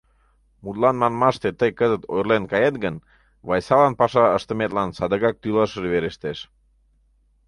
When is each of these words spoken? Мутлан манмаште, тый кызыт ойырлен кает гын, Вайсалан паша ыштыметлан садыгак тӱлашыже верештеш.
Мутлан 0.63 0.95
манмаште, 1.01 1.49
тый 1.59 1.71
кызыт 1.79 2.03
ойырлен 2.11 2.43
кает 2.51 2.75
гын, 2.83 2.95
Вайсалан 3.47 3.93
паша 3.99 4.23
ыштыметлан 4.37 4.89
садыгак 4.97 5.35
тӱлашыже 5.41 5.87
верештеш. 5.93 6.39